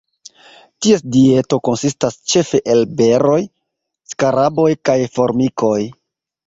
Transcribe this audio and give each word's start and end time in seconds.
Ties 0.85 1.03
dieto 1.15 1.59
konsistas 1.69 2.17
ĉefe 2.33 2.63
el 2.77 2.83
beroj, 3.03 3.39
skaraboj 4.15 4.71
kaj 4.91 5.01
formikoj. 5.19 5.81